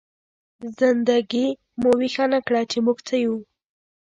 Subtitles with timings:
[0.77, 1.47] زنده ګي
[1.81, 3.35] مو ويښه نه کړه، چې موږ څه يو؟!